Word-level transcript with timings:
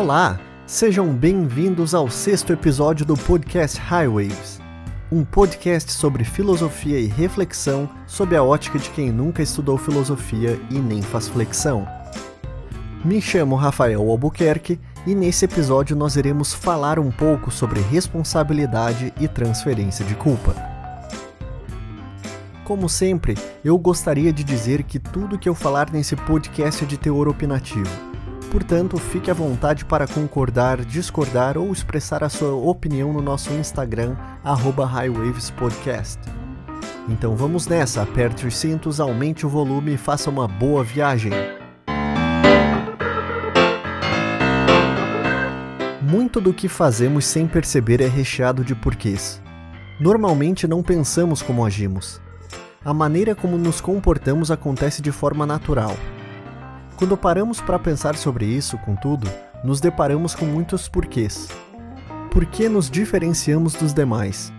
Olá, 0.00 0.40
sejam 0.66 1.12
bem-vindos 1.12 1.94
ao 1.94 2.08
sexto 2.08 2.54
episódio 2.54 3.04
do 3.04 3.14
podcast 3.14 3.78
Highwaves, 3.78 4.58
um 5.12 5.26
podcast 5.26 5.92
sobre 5.92 6.24
filosofia 6.24 6.98
e 6.98 7.04
reflexão 7.04 7.86
sob 8.06 8.34
a 8.34 8.42
ótica 8.42 8.78
de 8.78 8.88
quem 8.88 9.12
nunca 9.12 9.42
estudou 9.42 9.76
filosofia 9.76 10.58
e 10.70 10.78
nem 10.78 11.02
faz 11.02 11.28
flexão. 11.28 11.86
Me 13.04 13.20
chamo 13.20 13.56
Rafael 13.56 14.08
Albuquerque 14.08 14.80
e 15.06 15.14
nesse 15.14 15.44
episódio 15.44 15.94
nós 15.94 16.16
iremos 16.16 16.54
falar 16.54 16.98
um 16.98 17.10
pouco 17.10 17.50
sobre 17.50 17.80
responsabilidade 17.80 19.12
e 19.20 19.28
transferência 19.28 20.02
de 20.02 20.14
culpa. 20.14 20.56
Como 22.64 22.88
sempre, 22.88 23.36
eu 23.62 23.76
gostaria 23.76 24.32
de 24.32 24.42
dizer 24.42 24.82
que 24.82 24.98
tudo 24.98 25.38
que 25.38 25.48
eu 25.48 25.54
falar 25.54 25.90
nesse 25.92 26.16
podcast 26.16 26.84
é 26.84 26.86
de 26.86 26.96
teor 26.96 27.28
opinativo 27.28 28.09
Portanto, 28.50 28.96
fique 28.96 29.30
à 29.30 29.34
vontade 29.34 29.84
para 29.84 30.08
concordar, 30.08 30.84
discordar 30.84 31.56
ou 31.56 31.72
expressar 31.72 32.24
a 32.24 32.28
sua 32.28 32.52
opinião 32.52 33.12
no 33.12 33.22
nosso 33.22 33.52
Instagram, 33.52 34.16
HighwavesPodcast. 34.44 36.18
Então 37.08 37.36
vamos 37.36 37.68
nessa, 37.68 38.02
aperte 38.02 38.48
os 38.48 38.56
cintos, 38.56 38.98
aumente 38.98 39.46
o 39.46 39.48
volume 39.48 39.94
e 39.94 39.96
faça 39.96 40.28
uma 40.28 40.48
boa 40.48 40.82
viagem. 40.82 41.32
Muito 46.02 46.40
do 46.40 46.52
que 46.52 46.68
fazemos 46.68 47.26
sem 47.26 47.46
perceber 47.46 48.00
é 48.00 48.08
recheado 48.08 48.64
de 48.64 48.74
porquês. 48.74 49.40
Normalmente 50.00 50.66
não 50.66 50.82
pensamos 50.82 51.40
como 51.40 51.64
agimos. 51.64 52.20
A 52.84 52.92
maneira 52.92 53.32
como 53.32 53.56
nos 53.56 53.80
comportamos 53.80 54.50
acontece 54.50 55.00
de 55.00 55.12
forma 55.12 55.46
natural 55.46 55.94
quando 57.00 57.16
paramos 57.16 57.62
para 57.62 57.78
pensar 57.78 58.14
sobre 58.14 58.44
isso, 58.44 58.76
contudo, 58.76 59.26
nos 59.64 59.80
deparamos 59.80 60.34
com 60.34 60.44
muitos 60.44 60.86
porquês. 60.86 61.48
Por 62.30 62.44
que 62.44 62.68
nos 62.68 62.90
diferenciamos 62.90 63.72
dos 63.72 63.94
demais? 63.94 64.52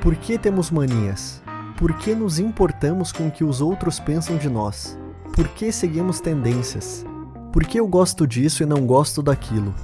Por 0.00 0.16
que 0.16 0.38
temos 0.38 0.70
manias? 0.70 1.42
Por 1.76 1.92
que 1.98 2.14
nos 2.14 2.38
importamos 2.38 3.12
com 3.12 3.26
o 3.28 3.30
que 3.30 3.44
os 3.44 3.60
outros 3.60 4.00
pensam 4.00 4.38
de 4.38 4.48
nós? 4.48 4.98
Por 5.36 5.46
que 5.48 5.70
seguimos 5.70 6.18
tendências? 6.18 7.04
Por 7.52 7.62
que 7.62 7.78
eu 7.78 7.86
gosto 7.86 8.26
disso 8.26 8.62
e 8.62 8.66
não 8.66 8.86
gosto 8.86 9.22
daquilo? 9.22 9.74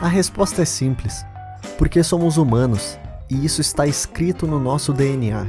A 0.00 0.08
resposta 0.08 0.62
é 0.62 0.64
simples: 0.64 1.26
porque 1.76 2.02
somos 2.02 2.38
humanos 2.38 2.98
e 3.28 3.44
isso 3.44 3.60
está 3.60 3.86
escrito 3.86 4.46
no 4.46 4.58
nosso 4.58 4.94
DNA. 4.94 5.46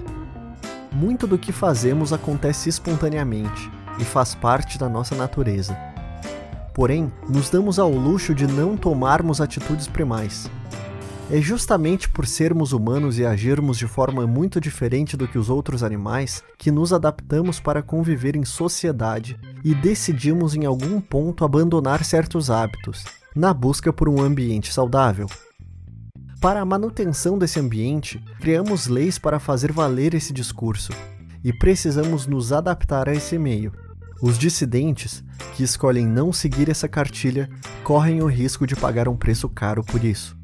Muito 0.92 1.26
do 1.26 1.38
que 1.38 1.54
fazemos 1.54 2.12
acontece 2.12 2.68
espontaneamente 2.68 3.72
e 4.00 4.04
faz 4.04 4.36
parte 4.36 4.78
da 4.78 4.90
nossa 4.90 5.16
natureza. 5.16 5.78
Porém, 6.74 7.12
nos 7.30 7.50
damos 7.50 7.80
ao 7.80 7.90
luxo 7.90 8.36
de 8.36 8.46
não 8.46 8.76
tomarmos 8.76 9.40
atitudes 9.40 9.88
primais. 9.88 10.50
É 11.32 11.42
justamente 11.42 12.08
por 12.08 12.28
sermos 12.28 12.72
humanos 12.72 13.18
e 13.18 13.26
agirmos 13.26 13.78
de 13.78 13.88
forma 13.88 14.28
muito 14.28 14.62
diferente 14.62 15.18
do 15.18 15.28
que 15.28 15.40
os 15.40 15.50
outros 15.50 15.82
animais 15.82 16.44
que 16.58 16.70
nos 16.70 16.94
adaptamos 16.94 17.60
para 17.60 17.82
conviver 17.82 18.36
em 18.36 18.46
sociedade 18.46 19.36
e 19.64 19.74
decidimos 19.74 20.54
em 20.56 20.66
algum 20.66 21.02
ponto 21.02 21.44
abandonar 21.44 22.04
certos 22.04 22.52
hábitos, 22.52 23.06
na 23.36 23.54
busca 23.54 23.92
por 23.92 24.08
um 24.08 24.22
ambiente 24.22 24.72
saudável. 24.72 25.28
Para 26.40 26.62
a 26.62 26.66
manutenção 26.66 27.40
desse 27.40 27.60
ambiente, 27.60 28.24
criamos 28.40 28.86
leis 28.86 29.18
para 29.18 29.40
fazer 29.40 29.72
valer 29.72 30.14
esse 30.14 30.32
discurso, 30.32 30.94
e 31.44 31.52
precisamos 31.52 32.28
nos 32.28 32.54
adaptar 32.54 33.10
a 33.10 33.16
esse 33.16 33.40
meio. 33.40 33.72
Os 34.22 34.38
dissidentes, 34.38 35.24
que 35.56 35.64
escolhem 35.64 36.08
não 36.08 36.32
seguir 36.32 36.70
essa 36.70 36.88
cartilha, 36.88 37.50
correm 37.84 38.22
o 38.22 38.28
risco 38.28 38.66
de 38.66 38.76
pagar 38.76 39.10
um 39.10 39.16
preço 39.16 39.50
caro 39.50 39.84
por 39.84 40.04
isso. 40.04 40.38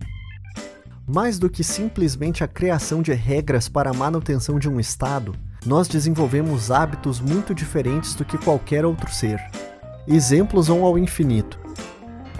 Mais 1.07 1.39
do 1.39 1.49
que 1.49 1.63
simplesmente 1.63 2.43
a 2.43 2.47
criação 2.47 3.01
de 3.01 3.13
regras 3.13 3.69
para 3.69 3.89
a 3.89 3.93
manutenção 3.93 4.59
de 4.59 4.69
um 4.69 4.79
Estado, 4.79 5.33
nós 5.65 5.87
desenvolvemos 5.87 6.69
hábitos 6.69 7.21
muito 7.21 7.55
diferentes 7.55 8.13
do 8.13 8.25
que 8.25 8.37
qualquer 8.37 8.85
outro 8.85 9.11
ser. 9.11 9.39
Exemplos 10.07 10.67
vão 10.67 10.83
ao 10.83 10.97
infinito. 10.97 11.57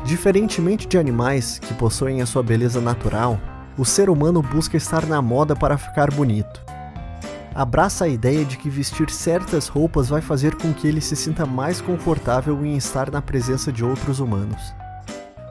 Diferentemente 0.03 0.87
de 0.87 0.97
animais 0.97 1.59
que 1.59 1.73
possuem 1.75 2.21
a 2.21 2.25
sua 2.25 2.43
beleza 2.43 2.81
natural, 2.81 3.39
o 3.77 3.85
ser 3.85 4.09
humano 4.09 4.41
busca 4.41 4.75
estar 4.75 5.05
na 5.05 5.21
moda 5.21 5.55
para 5.55 5.77
ficar 5.77 6.11
bonito 6.11 6.61
abraça 7.53 8.05
a 8.05 8.07
ideia 8.07 8.45
de 8.45 8.57
que 8.57 8.69
vestir 8.69 9.09
certas 9.09 9.67
roupas 9.67 10.09
vai 10.09 10.21
fazer 10.21 10.55
com 10.55 10.73
que 10.73 10.87
ele 10.87 11.01
se 11.01 11.15
sinta 11.15 11.45
mais 11.45 11.81
confortável 11.81 12.65
em 12.65 12.77
estar 12.77 13.11
na 13.11 13.21
presença 13.21 13.71
de 13.71 13.83
outros 13.83 14.19
humanos. 14.19 14.73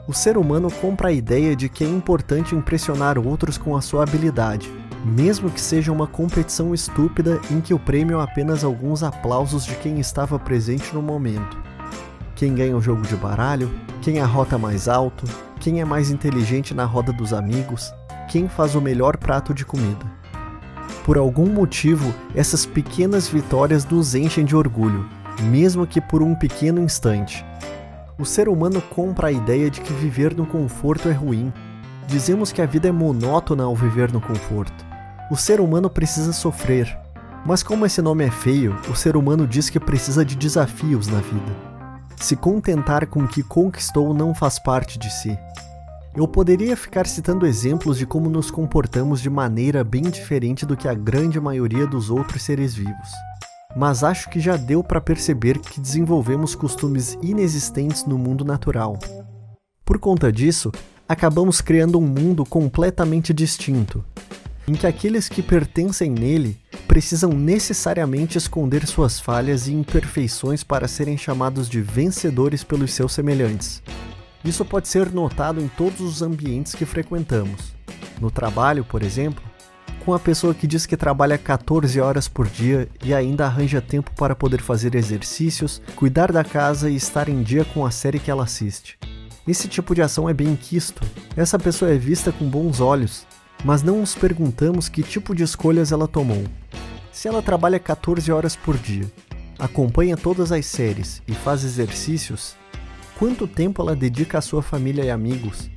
O 0.07 0.13
ser 0.13 0.37
humano 0.37 0.69
compra 0.71 1.09
a 1.09 1.13
ideia 1.13 1.55
de 1.55 1.69
que 1.69 1.83
é 1.83 1.87
importante 1.87 2.55
impressionar 2.55 3.19
outros 3.19 3.57
com 3.57 3.77
a 3.77 3.81
sua 3.81 4.03
habilidade, 4.03 4.69
mesmo 5.05 5.49
que 5.49 5.61
seja 5.61 5.91
uma 5.91 6.07
competição 6.07 6.73
estúpida 6.73 7.39
em 7.51 7.61
que 7.61 7.73
o 7.73 7.79
prêmio 7.79 8.19
é 8.19 8.23
apenas 8.23 8.63
alguns 8.63 9.03
aplausos 9.03 9.63
de 9.63 9.75
quem 9.75 9.99
estava 9.99 10.39
presente 10.39 10.93
no 10.93 11.01
momento. 11.01 11.57
Quem 12.35 12.55
ganha 12.55 12.75
o 12.75 12.81
jogo 12.81 13.03
de 13.03 13.15
baralho, 13.15 13.71
quem 14.01 14.19
arrota 14.19 14.57
mais 14.57 14.87
alto, 14.87 15.25
quem 15.59 15.79
é 15.79 15.85
mais 15.85 16.09
inteligente 16.09 16.73
na 16.73 16.85
roda 16.85 17.13
dos 17.13 17.33
amigos, 17.33 17.93
quem 18.27 18.49
faz 18.49 18.73
o 18.73 18.81
melhor 18.81 19.17
prato 19.17 19.53
de 19.53 19.63
comida. 19.63 20.20
Por 21.03 21.17
algum 21.17 21.47
motivo, 21.47 22.13
essas 22.35 22.65
pequenas 22.65 23.27
vitórias 23.27 23.85
nos 23.85 24.13
enchem 24.15 24.45
de 24.45 24.55
orgulho, 24.55 25.07
mesmo 25.43 25.87
que 25.87 25.99
por 25.99 26.21
um 26.21 26.35
pequeno 26.35 26.81
instante. 26.81 27.45
O 28.19 28.25
ser 28.25 28.47
humano 28.47 28.81
compra 28.81 29.29
a 29.29 29.31
ideia 29.31 29.69
de 29.69 29.81
que 29.81 29.91
viver 29.93 30.35
no 30.35 30.45
conforto 30.45 31.09
é 31.09 31.11
ruim. 31.11 31.51
Dizemos 32.07 32.51
que 32.51 32.61
a 32.61 32.65
vida 32.67 32.87
é 32.87 32.91
monótona 32.91 33.63
ao 33.63 33.75
viver 33.75 34.11
no 34.11 34.21
conforto. 34.21 34.85
O 35.31 35.35
ser 35.35 35.59
humano 35.59 35.89
precisa 35.89 36.31
sofrer. 36.31 36.95
Mas 37.43 37.63
como 37.63 37.85
esse 37.85 38.01
nome 38.01 38.23
é 38.23 38.29
feio, 38.29 38.77
o 38.87 38.95
ser 38.95 39.17
humano 39.17 39.47
diz 39.47 39.69
que 39.69 39.79
precisa 39.79 40.23
de 40.23 40.35
desafios 40.35 41.07
na 41.07 41.19
vida. 41.19 41.71
Se 42.17 42.35
contentar 42.35 43.07
com 43.07 43.23
o 43.23 43.27
que 43.27 43.41
conquistou 43.41 44.13
não 44.13 44.35
faz 44.35 44.59
parte 44.59 44.99
de 44.99 45.11
si. 45.11 45.35
Eu 46.13 46.27
poderia 46.27 46.75
ficar 46.75 47.07
citando 47.07 47.47
exemplos 47.47 47.97
de 47.97 48.05
como 48.05 48.29
nos 48.29 48.51
comportamos 48.51 49.21
de 49.21 49.29
maneira 49.29 49.81
bem 49.81 50.03
diferente 50.03 50.65
do 50.65 50.75
que 50.75 50.89
a 50.89 50.93
grande 50.93 51.39
maioria 51.39 51.87
dos 51.87 52.09
outros 52.09 52.43
seres 52.43 52.73
vivos. 52.75 53.09
Mas 53.77 54.03
acho 54.03 54.29
que 54.29 54.37
já 54.37 54.57
deu 54.57 54.83
para 54.83 54.99
perceber 54.99 55.57
que 55.57 55.79
desenvolvemos 55.79 56.53
costumes 56.53 57.17
inexistentes 57.21 58.05
no 58.05 58.17
mundo 58.17 58.43
natural. 58.43 58.99
Por 59.85 59.99
conta 59.99 60.29
disso, 60.29 60.69
acabamos 61.07 61.61
criando 61.61 61.97
um 61.97 62.05
mundo 62.05 62.43
completamente 62.43 63.33
distinto, 63.33 64.03
em 64.67 64.73
que 64.73 64.85
aqueles 64.85 65.29
que 65.29 65.41
pertencem 65.41 66.11
nele 66.11 66.59
precisam 66.89 67.31
necessariamente 67.31 68.37
esconder 68.37 68.85
suas 68.85 69.17
falhas 69.17 69.69
e 69.69 69.73
imperfeições 69.73 70.61
para 70.61 70.89
serem 70.89 71.17
chamados 71.17 71.69
de 71.69 71.81
vencedores 71.81 72.65
pelos 72.65 72.91
seus 72.91 73.13
semelhantes. 73.13 73.81
Isso 74.43 74.65
pode 74.65 74.87
ser 74.87 75.11
notado 75.11 75.61
em 75.61 75.67
todos 75.67 76.01
os 76.01 76.21
ambientes 76.21 76.73
que 76.73 76.85
frequentamos. 76.85 77.75
No 78.19 78.31
trabalho, 78.31 78.83
por 78.83 79.03
exemplo, 79.03 79.43
com 80.03 80.13
a 80.13 80.19
pessoa 80.19 80.53
que 80.53 80.65
diz 80.65 80.85
que 80.85 80.97
trabalha 80.97 81.37
14 81.37 81.99
horas 82.01 82.27
por 82.27 82.47
dia 82.47 82.89
e 83.03 83.13
ainda 83.13 83.45
arranja 83.45 83.79
tempo 83.79 84.11
para 84.15 84.35
poder 84.35 84.61
fazer 84.61 84.95
exercícios, 84.95 85.81
cuidar 85.95 86.31
da 86.31 86.43
casa 86.43 86.89
e 86.89 86.95
estar 86.95 87.29
em 87.29 87.43
dia 87.43 87.63
com 87.65 87.85
a 87.85 87.91
série 87.91 88.19
que 88.19 88.31
ela 88.31 88.43
assiste. 88.43 88.97
Esse 89.47 89.67
tipo 89.67 89.93
de 89.93 90.01
ação 90.01 90.29
é 90.29 90.33
bem 90.33 90.55
quisto. 90.55 91.01
Essa 91.35 91.57
pessoa 91.57 91.91
é 91.91 91.97
vista 91.97 92.31
com 92.31 92.45
bons 92.45 92.79
olhos, 92.79 93.25
mas 93.63 93.83
não 93.83 93.99
nos 93.99 94.15
perguntamos 94.15 94.89
que 94.89 95.03
tipo 95.03 95.35
de 95.35 95.43
escolhas 95.43 95.91
ela 95.91 96.07
tomou. 96.07 96.43
Se 97.11 97.27
ela 97.27 97.41
trabalha 97.41 97.79
14 97.79 98.31
horas 98.31 98.55
por 98.55 98.77
dia, 98.77 99.11
acompanha 99.59 100.17
todas 100.17 100.51
as 100.51 100.65
séries 100.65 101.21
e 101.27 101.33
faz 101.33 101.63
exercícios, 101.63 102.55
Quanto 103.21 103.45
tempo 103.45 103.83
ela 103.83 103.95
dedica 103.95 104.39
à 104.39 104.41
sua 104.41 104.63
família 104.63 105.05
e 105.05 105.11
amigos? 105.11 105.69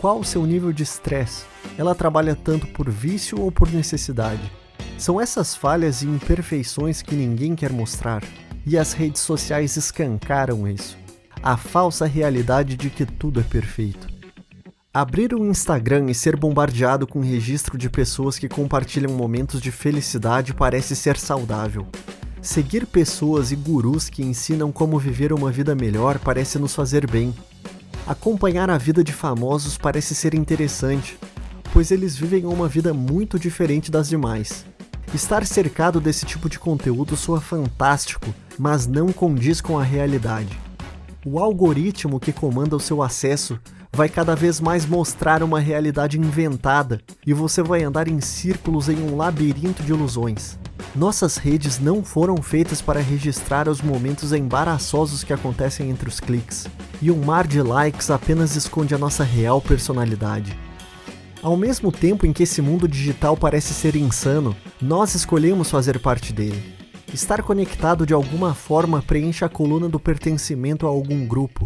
Qual 0.00 0.18
o 0.18 0.24
seu 0.24 0.44
nível 0.44 0.72
de 0.72 0.82
estresse? 0.82 1.44
Ela 1.78 1.94
trabalha 1.94 2.34
tanto 2.34 2.66
por 2.66 2.90
vício 2.90 3.40
ou 3.40 3.52
por 3.52 3.70
necessidade? 3.70 4.50
São 4.98 5.20
essas 5.20 5.54
falhas 5.54 6.02
e 6.02 6.06
imperfeições 6.06 7.00
que 7.00 7.14
ninguém 7.14 7.54
quer 7.54 7.72
mostrar, 7.72 8.24
e 8.66 8.76
as 8.76 8.94
redes 8.94 9.22
sociais 9.22 9.76
escancaram 9.76 10.66
isso. 10.66 10.98
A 11.40 11.56
falsa 11.56 12.04
realidade 12.04 12.74
de 12.74 12.90
que 12.90 13.06
tudo 13.06 13.38
é 13.38 13.44
perfeito. 13.44 14.08
Abrir 14.92 15.32
o 15.32 15.46
Instagram 15.46 16.10
e 16.10 16.14
ser 16.16 16.34
bombardeado 16.34 17.06
com 17.06 17.20
registro 17.20 17.78
de 17.78 17.88
pessoas 17.88 18.40
que 18.40 18.48
compartilham 18.48 19.12
momentos 19.12 19.60
de 19.60 19.70
felicidade 19.70 20.52
parece 20.52 20.96
ser 20.96 21.16
saudável. 21.16 21.86
Seguir 22.40 22.86
pessoas 22.86 23.50
e 23.50 23.56
gurus 23.56 24.08
que 24.08 24.22
ensinam 24.22 24.70
como 24.70 24.98
viver 24.98 25.32
uma 25.32 25.50
vida 25.50 25.74
melhor 25.74 26.18
parece 26.18 26.58
nos 26.58 26.74
fazer 26.74 27.10
bem. 27.10 27.34
Acompanhar 28.06 28.70
a 28.70 28.78
vida 28.78 29.02
de 29.02 29.12
famosos 29.12 29.76
parece 29.76 30.14
ser 30.14 30.34
interessante, 30.34 31.18
pois 31.72 31.90
eles 31.90 32.16
vivem 32.16 32.46
uma 32.46 32.68
vida 32.68 32.94
muito 32.94 33.38
diferente 33.38 33.90
das 33.90 34.08
demais. 34.08 34.64
Estar 35.12 35.44
cercado 35.44 36.00
desse 36.00 36.24
tipo 36.24 36.48
de 36.48 36.58
conteúdo 36.58 37.16
soa 37.16 37.40
fantástico, 37.40 38.32
mas 38.58 38.86
não 38.86 39.12
condiz 39.12 39.60
com 39.60 39.78
a 39.78 39.82
realidade. 39.82 40.58
O 41.26 41.38
algoritmo 41.40 42.20
que 42.20 42.32
comanda 42.32 42.76
o 42.76 42.80
seu 42.80 43.02
acesso 43.02 43.58
vai 43.92 44.08
cada 44.08 44.36
vez 44.36 44.60
mais 44.60 44.86
mostrar 44.86 45.42
uma 45.42 45.58
realidade 45.58 46.18
inventada 46.18 47.00
e 47.26 47.34
você 47.34 47.62
vai 47.62 47.82
andar 47.82 48.06
em 48.06 48.20
círculos 48.20 48.88
em 48.88 48.96
um 48.96 49.16
labirinto 49.16 49.82
de 49.82 49.92
ilusões. 49.92 50.58
Nossas 50.94 51.36
redes 51.36 51.78
não 51.78 52.02
foram 52.02 52.36
feitas 52.38 52.80
para 52.80 53.00
registrar 53.00 53.68
os 53.68 53.82
momentos 53.82 54.32
embaraçosos 54.32 55.22
que 55.22 55.32
acontecem 55.32 55.90
entre 55.90 56.08
os 56.08 56.18
cliques, 56.18 56.66
e 57.00 57.10
um 57.10 57.24
mar 57.24 57.46
de 57.46 57.60
likes 57.60 58.10
apenas 58.10 58.56
esconde 58.56 58.94
a 58.94 58.98
nossa 58.98 59.22
real 59.22 59.60
personalidade. 59.60 60.58
Ao 61.42 61.56
mesmo 61.56 61.92
tempo 61.92 62.26
em 62.26 62.32
que 62.32 62.42
esse 62.42 62.60
mundo 62.60 62.88
digital 62.88 63.36
parece 63.36 63.72
ser 63.72 63.94
insano, 63.94 64.56
nós 64.82 65.14
escolhemos 65.14 65.70
fazer 65.70 66.00
parte 66.00 66.32
dele. 66.32 66.74
Estar 67.12 67.42
conectado 67.42 68.04
de 68.04 68.12
alguma 68.12 68.54
forma 68.54 69.00
preenche 69.00 69.44
a 69.44 69.48
coluna 69.48 69.88
do 69.88 70.00
pertencimento 70.00 70.86
a 70.86 70.90
algum 70.90 71.26
grupo. 71.26 71.64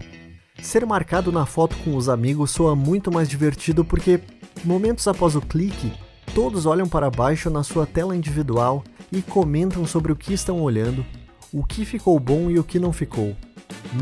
Ser 0.60 0.84
marcado 0.84 1.32
na 1.32 1.46
foto 1.46 1.74
com 1.78 1.96
os 1.96 2.08
amigos 2.08 2.50
soa 2.50 2.76
muito 2.76 3.10
mais 3.10 3.28
divertido 3.28 3.84
porque, 3.84 4.20
momentos 4.62 5.08
após 5.08 5.34
o 5.34 5.40
clique, 5.40 5.92
todos 6.34 6.66
olham 6.66 6.86
para 6.86 7.10
baixo 7.10 7.48
na 7.48 7.62
sua 7.62 7.86
tela 7.86 8.14
individual 8.14 8.84
e 9.12 9.20
comentam 9.20 9.86
sobre 9.86 10.10
o 10.10 10.16
que 10.16 10.32
estão 10.32 10.60
olhando, 10.62 11.04
o 11.52 11.62
que 11.62 11.84
ficou 11.84 12.18
bom 12.18 12.50
e 12.50 12.58
o 12.58 12.64
que 12.64 12.78
não 12.78 12.92
ficou. 12.92 13.36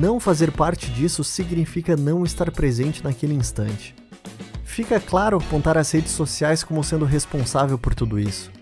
Não 0.00 0.20
fazer 0.20 0.52
parte 0.52 0.88
disso 0.90 1.24
significa 1.24 1.96
não 1.96 2.24
estar 2.24 2.50
presente 2.52 3.02
naquele 3.02 3.34
instante. 3.34 3.94
Fica 4.62 5.00
claro 5.00 5.36
apontar 5.36 5.76
as 5.76 5.90
redes 5.90 6.12
sociais 6.12 6.62
como 6.62 6.84
sendo 6.84 7.04
responsável 7.04 7.76
por 7.76 7.92
tudo 7.92 8.20
isso. 8.20 8.52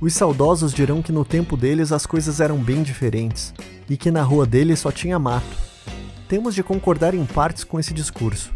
Os 0.00 0.12
saudosos 0.12 0.74
dirão 0.74 1.00
que 1.00 1.12
no 1.12 1.24
tempo 1.24 1.56
deles 1.56 1.92
as 1.92 2.04
coisas 2.04 2.40
eram 2.40 2.58
bem 2.58 2.82
diferentes 2.82 3.54
e 3.88 3.96
que 3.96 4.10
na 4.10 4.22
rua 4.22 4.44
deles 4.44 4.80
só 4.80 4.90
tinha 4.90 5.18
mato. 5.18 5.56
Temos 6.28 6.54
de 6.54 6.62
concordar 6.62 7.14
em 7.14 7.24
partes 7.24 7.62
com 7.62 7.78
esse 7.78 7.94
discurso. 7.94 8.52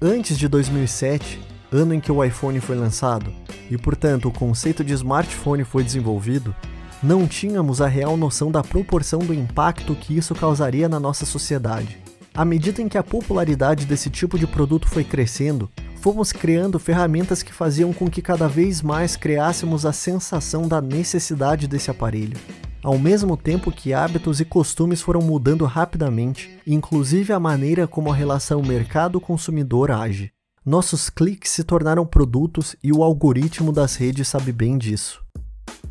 Antes 0.00 0.38
de 0.38 0.46
2007, 0.46 1.40
ano 1.72 1.92
em 1.92 2.00
que 2.00 2.12
o 2.12 2.22
iPhone 2.24 2.60
foi 2.60 2.76
lançado, 2.76 3.32
e 3.72 3.78
portanto 3.78 4.28
o 4.28 4.32
conceito 4.32 4.84
de 4.84 4.92
smartphone 4.92 5.64
foi 5.64 5.82
desenvolvido, 5.82 6.54
não 7.02 7.26
tínhamos 7.26 7.80
a 7.80 7.88
real 7.88 8.16
noção 8.16 8.50
da 8.50 8.62
proporção 8.62 9.20
do 9.20 9.34
impacto 9.34 9.94
que 9.94 10.16
isso 10.16 10.34
causaria 10.34 10.88
na 10.88 11.00
nossa 11.00 11.26
sociedade. 11.26 11.98
À 12.34 12.44
medida 12.44 12.80
em 12.80 12.88
que 12.88 12.96
a 12.96 13.02
popularidade 13.02 13.84
desse 13.84 14.08
tipo 14.08 14.38
de 14.38 14.46
produto 14.46 14.88
foi 14.88 15.02
crescendo, 15.02 15.70
fomos 15.96 16.32
criando 16.32 16.78
ferramentas 16.78 17.42
que 17.42 17.52
faziam 17.52 17.92
com 17.92 18.08
que 18.08 18.22
cada 18.22 18.48
vez 18.48 18.80
mais 18.80 19.16
criássemos 19.16 19.84
a 19.84 19.92
sensação 19.92 20.68
da 20.68 20.80
necessidade 20.80 21.66
desse 21.66 21.90
aparelho. 21.90 22.38
Ao 22.82 22.98
mesmo 22.98 23.36
tempo 23.36 23.70
que 23.70 23.92
hábitos 23.92 24.40
e 24.40 24.44
costumes 24.44 25.00
foram 25.00 25.20
mudando 25.20 25.64
rapidamente, 25.64 26.50
inclusive 26.66 27.32
a 27.32 27.38
maneira 27.38 27.86
como 27.86 28.10
a 28.10 28.14
relação 28.14 28.62
mercado-consumidor 28.62 29.90
age. 29.90 30.32
Nossos 30.64 31.10
cliques 31.10 31.50
se 31.50 31.64
tornaram 31.64 32.06
produtos 32.06 32.76
e 32.80 32.92
o 32.92 33.02
algoritmo 33.02 33.72
das 33.72 33.96
redes 33.96 34.28
sabe 34.28 34.52
bem 34.52 34.78
disso. 34.78 35.20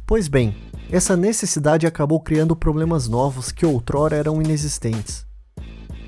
Pois 0.07 0.29
bem, 0.29 0.55
essa 0.89 1.17
necessidade 1.17 1.85
acabou 1.85 2.21
criando 2.21 2.55
problemas 2.55 3.05
novos 3.09 3.51
que 3.51 3.65
outrora 3.65 4.15
eram 4.15 4.41
inexistentes. 4.41 5.25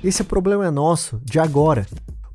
Esse 0.02 0.24
problema 0.24 0.66
é 0.66 0.70
nosso, 0.70 1.20
de 1.22 1.38
agora. 1.38 1.86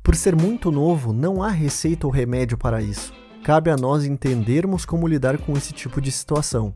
Por 0.04 0.14
ser 0.14 0.36
muito 0.36 0.70
novo, 0.70 1.12
não 1.12 1.42
há 1.42 1.48
receita 1.48 2.06
ou 2.06 2.12
remédio 2.12 2.56
para 2.56 2.80
isso. 2.80 3.12
Cabe 3.42 3.68
a 3.68 3.76
nós 3.76 4.04
entendermos 4.04 4.84
como 4.84 5.08
lidar 5.08 5.36
com 5.36 5.56
esse 5.56 5.72
tipo 5.72 6.00
de 6.00 6.12
situação. 6.12 6.72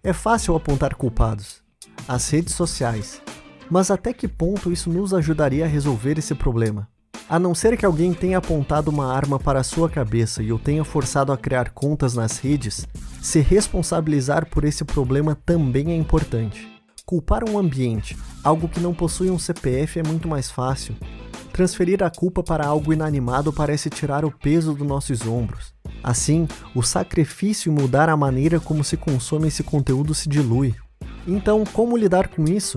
É 0.00 0.12
fácil 0.12 0.54
apontar 0.54 0.94
culpados, 0.94 1.60
as 2.06 2.30
redes 2.30 2.54
sociais, 2.54 3.20
mas 3.68 3.90
até 3.90 4.12
que 4.12 4.28
ponto 4.28 4.70
isso 4.70 4.90
nos 4.90 5.12
ajudaria 5.12 5.64
a 5.64 5.68
resolver 5.68 6.18
esse 6.20 6.36
problema? 6.36 6.88
A 7.28 7.40
não 7.40 7.56
ser 7.56 7.76
que 7.76 7.84
alguém 7.84 8.14
tenha 8.14 8.38
apontado 8.38 8.88
uma 8.88 9.12
arma 9.12 9.36
para 9.36 9.58
a 9.58 9.64
sua 9.64 9.90
cabeça 9.90 10.44
e 10.44 10.52
o 10.52 10.60
tenha 10.60 10.84
forçado 10.84 11.32
a 11.32 11.36
criar 11.36 11.70
contas 11.70 12.14
nas 12.14 12.38
redes, 12.38 12.86
se 13.20 13.40
responsabilizar 13.40 14.48
por 14.48 14.62
esse 14.62 14.84
problema 14.84 15.36
também 15.44 15.90
é 15.90 15.96
importante. 15.96 16.68
Culpar 17.04 17.42
um 17.48 17.58
ambiente, 17.58 18.16
algo 18.44 18.68
que 18.68 18.78
não 18.78 18.94
possui 18.94 19.28
um 19.28 19.40
CPF, 19.40 19.98
é 19.98 20.04
muito 20.04 20.28
mais 20.28 20.48
fácil. 20.48 20.94
Transferir 21.52 22.00
a 22.00 22.10
culpa 22.10 22.44
para 22.44 22.64
algo 22.64 22.92
inanimado 22.92 23.52
parece 23.52 23.90
tirar 23.90 24.24
o 24.24 24.30
peso 24.30 24.72
dos 24.72 24.86
nossos 24.86 25.26
ombros. 25.26 25.74
Assim, 26.04 26.46
o 26.76 26.82
sacrifício 26.82 27.72
e 27.72 27.74
mudar 27.74 28.08
a 28.08 28.16
maneira 28.16 28.60
como 28.60 28.84
se 28.84 28.96
consome 28.96 29.48
esse 29.48 29.64
conteúdo 29.64 30.14
se 30.14 30.28
dilui. 30.28 30.76
Então, 31.26 31.64
como 31.72 31.96
lidar 31.96 32.28
com 32.28 32.44
isso? 32.44 32.76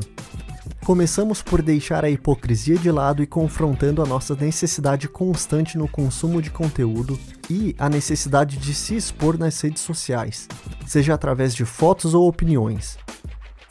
Começamos 0.90 1.44
por 1.44 1.62
deixar 1.62 2.04
a 2.04 2.10
hipocrisia 2.10 2.76
de 2.76 2.90
lado 2.92 3.22
e 3.22 3.28
confrontando 3.28 4.02
a 4.02 4.08
nossa 4.08 4.34
necessidade 4.34 5.08
constante 5.08 5.78
no 5.78 5.88
consumo 5.88 6.42
de 6.42 6.50
conteúdo 6.50 7.16
e 7.48 7.76
a 7.78 7.88
necessidade 7.88 8.58
de 8.58 8.74
se 8.74 8.96
expor 8.96 9.38
nas 9.38 9.62
redes 9.62 9.84
sociais, 9.84 10.48
seja 10.88 11.14
através 11.14 11.54
de 11.54 11.64
fotos 11.64 12.16
ou 12.16 12.28
opiniões. 12.28 12.98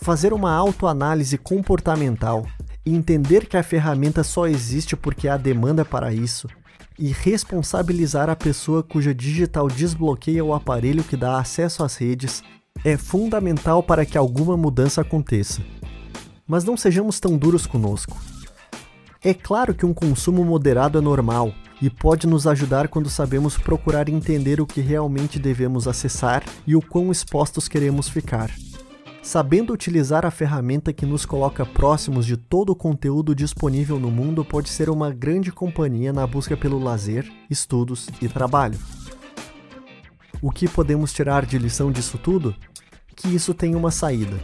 Fazer 0.00 0.32
uma 0.32 0.52
autoanálise 0.52 1.36
comportamental 1.36 2.46
entender 2.86 3.46
que 3.46 3.56
a 3.56 3.64
ferramenta 3.64 4.22
só 4.22 4.46
existe 4.46 4.94
porque 4.94 5.26
há 5.26 5.36
demanda 5.36 5.84
para 5.84 6.14
isso 6.14 6.46
e 6.96 7.08
responsabilizar 7.08 8.30
a 8.30 8.36
pessoa 8.36 8.80
cuja 8.80 9.12
digital 9.12 9.66
desbloqueia 9.66 10.44
o 10.44 10.54
aparelho 10.54 11.02
que 11.02 11.16
dá 11.16 11.40
acesso 11.40 11.82
às 11.82 11.96
redes 11.96 12.44
é 12.84 12.96
fundamental 12.96 13.82
para 13.82 14.06
que 14.06 14.16
alguma 14.16 14.56
mudança 14.56 15.00
aconteça 15.00 15.60
mas 16.48 16.64
não 16.64 16.76
sejamos 16.76 17.20
tão 17.20 17.36
duros 17.36 17.66
conosco. 17.66 18.16
É 19.22 19.34
claro 19.34 19.74
que 19.74 19.84
um 19.84 19.92
consumo 19.92 20.42
moderado 20.42 20.96
é 20.96 21.00
normal 21.00 21.52
e 21.82 21.90
pode 21.90 22.26
nos 22.26 22.46
ajudar 22.46 22.88
quando 22.88 23.10
sabemos 23.10 23.58
procurar 23.58 24.08
entender 24.08 24.60
o 24.60 24.66
que 24.66 24.80
realmente 24.80 25.38
devemos 25.38 25.86
acessar 25.86 26.42
e 26.66 26.74
o 26.74 26.80
quão 26.80 27.12
expostos 27.12 27.68
queremos 27.68 28.08
ficar. 28.08 28.50
Sabendo 29.22 29.72
utilizar 29.72 30.24
a 30.24 30.30
ferramenta 30.30 30.92
que 30.92 31.04
nos 31.04 31.26
coloca 31.26 31.66
próximos 31.66 32.24
de 32.24 32.36
todo 32.36 32.70
o 32.70 32.76
conteúdo 32.76 33.34
disponível 33.34 33.98
no 33.98 34.10
mundo 34.10 34.44
pode 34.44 34.70
ser 34.70 34.88
uma 34.88 35.10
grande 35.10 35.52
companhia 35.52 36.12
na 36.12 36.26
busca 36.26 36.56
pelo 36.56 36.78
lazer, 36.78 37.30
estudos 37.50 38.08
e 38.22 38.28
trabalho. 38.28 38.78
O 40.40 40.50
que 40.50 40.68
podemos 40.68 41.12
tirar 41.12 41.44
de 41.44 41.58
lição 41.58 41.92
disso 41.92 42.16
tudo? 42.16 42.54
Que 43.14 43.28
isso 43.28 43.52
tem 43.52 43.74
uma 43.74 43.90
saída 43.90 44.38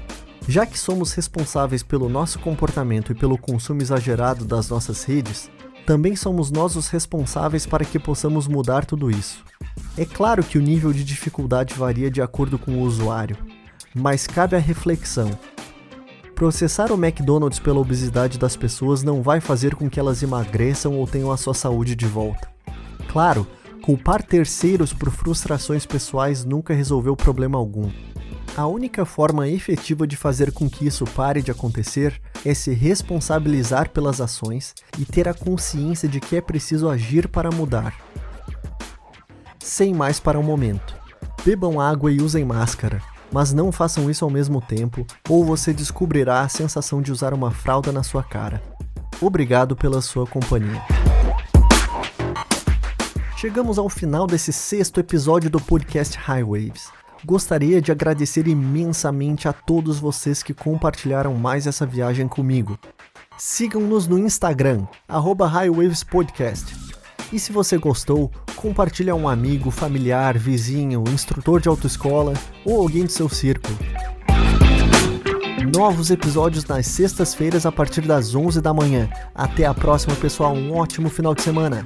já 0.48 0.66
que 0.66 0.78
somos 0.78 1.12
responsáveis 1.12 1.82
pelo 1.82 2.08
nosso 2.08 2.38
comportamento 2.38 3.12
e 3.12 3.14
pelo 3.14 3.38
consumo 3.38 3.80
exagerado 3.80 4.44
das 4.44 4.68
nossas 4.68 5.04
redes, 5.04 5.50
também 5.86 6.16
somos 6.16 6.50
nós 6.50 6.76
os 6.76 6.88
responsáveis 6.88 7.66
para 7.66 7.84
que 7.84 7.98
possamos 7.98 8.46
mudar 8.46 8.84
tudo 8.84 9.10
isso. 9.10 9.44
É 9.96 10.04
claro 10.04 10.42
que 10.42 10.58
o 10.58 10.62
nível 10.62 10.92
de 10.92 11.04
dificuldade 11.04 11.74
varia 11.74 12.10
de 12.10 12.22
acordo 12.22 12.58
com 12.58 12.72
o 12.72 12.82
usuário, 12.82 13.36
mas 13.94 14.26
cabe 14.26 14.56
a 14.56 14.58
reflexão. 14.58 15.30
Processar 16.34 16.90
o 16.90 16.94
McDonald's 16.94 17.60
pela 17.60 17.78
obesidade 17.78 18.38
das 18.38 18.56
pessoas 18.56 19.02
não 19.02 19.22
vai 19.22 19.40
fazer 19.40 19.74
com 19.74 19.88
que 19.88 20.00
elas 20.00 20.22
emagreçam 20.22 20.98
ou 20.98 21.06
tenham 21.06 21.30
a 21.30 21.36
sua 21.36 21.54
saúde 21.54 21.94
de 21.94 22.06
volta. 22.06 22.48
Claro, 23.08 23.46
culpar 23.82 24.22
terceiros 24.22 24.92
por 24.92 25.10
frustrações 25.10 25.86
pessoais 25.86 26.44
nunca 26.44 26.74
resolveu 26.74 27.14
problema 27.14 27.56
algum. 27.56 27.88
A 28.56 28.68
única 28.68 29.04
forma 29.04 29.48
efetiva 29.48 30.06
de 30.06 30.16
fazer 30.16 30.52
com 30.52 30.70
que 30.70 30.86
isso 30.86 31.04
pare 31.06 31.42
de 31.42 31.50
acontecer 31.50 32.20
é 32.46 32.54
se 32.54 32.72
responsabilizar 32.72 33.90
pelas 33.90 34.20
ações 34.20 34.72
e 34.96 35.04
ter 35.04 35.28
a 35.28 35.34
consciência 35.34 36.08
de 36.08 36.20
que 36.20 36.36
é 36.36 36.40
preciso 36.40 36.88
agir 36.88 37.26
para 37.26 37.50
mudar. 37.50 37.92
Sem 39.58 39.92
mais 39.92 40.20
para 40.20 40.38
o 40.38 40.42
momento. 40.42 40.94
Bebam 41.44 41.80
água 41.80 42.12
e 42.12 42.20
usem 42.20 42.44
máscara, 42.44 43.02
mas 43.32 43.52
não 43.52 43.72
façam 43.72 44.08
isso 44.08 44.24
ao 44.24 44.30
mesmo 44.30 44.60
tempo, 44.60 45.04
ou 45.28 45.44
você 45.44 45.72
descobrirá 45.72 46.42
a 46.42 46.48
sensação 46.48 47.02
de 47.02 47.10
usar 47.10 47.34
uma 47.34 47.50
fralda 47.50 47.90
na 47.90 48.04
sua 48.04 48.22
cara. 48.22 48.62
Obrigado 49.20 49.74
pela 49.74 50.00
sua 50.00 50.28
companhia. 50.28 50.80
Chegamos 53.36 53.78
ao 53.78 53.88
final 53.88 54.28
desse 54.28 54.52
sexto 54.52 55.00
episódio 55.00 55.50
do 55.50 55.60
podcast 55.60 56.16
High 56.16 56.44
Waves. 56.44 57.03
Gostaria 57.26 57.80
de 57.80 57.90
agradecer 57.90 58.46
imensamente 58.46 59.48
a 59.48 59.52
todos 59.52 59.98
vocês 59.98 60.42
que 60.42 60.52
compartilharam 60.52 61.34
mais 61.34 61.66
essa 61.66 61.86
viagem 61.86 62.28
comigo. 62.28 62.78
Sigam-nos 63.38 64.06
no 64.06 64.18
Instagram, 64.18 64.86
@highwavespodcast. 65.08 66.76
E 67.32 67.38
se 67.38 67.50
você 67.50 67.78
gostou, 67.78 68.30
compartilhe 68.54 69.08
a 69.08 69.14
um 69.14 69.26
amigo, 69.26 69.70
familiar, 69.70 70.36
vizinho, 70.36 71.02
instrutor 71.08 71.62
de 71.62 71.68
autoescola 71.68 72.34
ou 72.62 72.82
alguém 72.82 73.04
do 73.04 73.12
seu 73.12 73.28
círculo. 73.30 73.76
Novos 75.74 76.10
episódios 76.10 76.66
nas 76.66 76.86
sextas-feiras 76.86 77.64
a 77.64 77.72
partir 77.72 78.02
das 78.02 78.34
11 78.34 78.60
da 78.60 78.74
manhã. 78.74 79.08
Até 79.34 79.64
a 79.64 79.72
próxima, 79.72 80.14
pessoal. 80.14 80.54
Um 80.54 80.76
ótimo 80.76 81.08
final 81.08 81.34
de 81.34 81.40
semana. 81.40 81.82